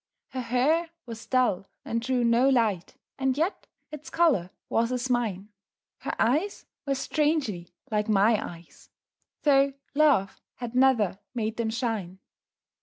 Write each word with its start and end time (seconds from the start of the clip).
Her 0.29 0.41
hair 0.41 0.89
was 1.05 1.27
dull 1.27 1.67
and 1.85 2.01
drew 2.01 2.23
no 2.23 2.49
light, 2.49 2.97
And 3.19 3.37
yet 3.37 3.67
its 3.91 4.09
color 4.09 4.49
was 4.67 4.91
as 4.91 5.11
mine; 5.11 5.49
Her 5.99 6.15
eyes 6.17 6.65
were 6.87 6.95
strangely 6.95 7.69
like 7.91 8.09
my 8.09 8.43
eyes, 8.43 8.89
Tho' 9.43 9.73
love 9.93 10.41
had 10.55 10.73
never 10.73 11.19
made 11.35 11.57
them 11.57 11.69
shine. 11.69 12.17